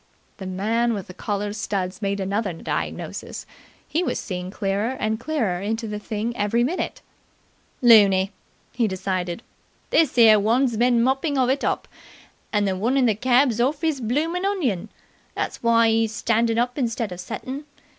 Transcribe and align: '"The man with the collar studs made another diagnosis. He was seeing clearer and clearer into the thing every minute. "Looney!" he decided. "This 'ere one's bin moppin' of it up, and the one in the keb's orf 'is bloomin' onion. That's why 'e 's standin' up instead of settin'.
'"The 0.39 0.47
man 0.47 0.95
with 0.95 1.05
the 1.05 1.13
collar 1.13 1.53
studs 1.53 2.01
made 2.01 2.19
another 2.19 2.53
diagnosis. 2.53 3.45
He 3.87 4.01
was 4.03 4.17
seeing 4.19 4.49
clearer 4.49 4.97
and 4.99 5.19
clearer 5.19 5.61
into 5.61 5.87
the 5.87 5.99
thing 5.99 6.35
every 6.35 6.63
minute. 6.63 7.03
"Looney!" 7.83 8.31
he 8.71 8.87
decided. 8.87 9.43
"This 9.91 10.17
'ere 10.17 10.39
one's 10.39 10.75
bin 10.75 11.03
moppin' 11.03 11.37
of 11.37 11.51
it 11.51 11.63
up, 11.63 11.87
and 12.51 12.67
the 12.67 12.75
one 12.75 12.97
in 12.97 13.05
the 13.05 13.13
keb's 13.13 13.61
orf 13.61 13.83
'is 13.83 14.01
bloomin' 14.01 14.43
onion. 14.43 14.89
That's 15.35 15.61
why 15.61 15.89
'e 15.89 16.07
's 16.07 16.13
standin' 16.15 16.57
up 16.57 16.79
instead 16.79 17.11
of 17.11 17.19
settin'. 17.19 17.65